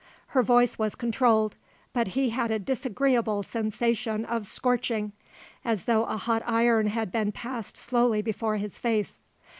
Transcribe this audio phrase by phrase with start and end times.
[0.29, 1.55] Her voice was controlled,
[1.93, 5.11] but he had a disagreeable sensation of scorching,
[5.63, 9.21] as though a hot iron had been passed slowly before his face.